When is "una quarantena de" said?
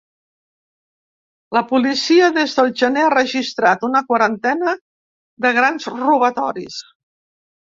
3.89-5.53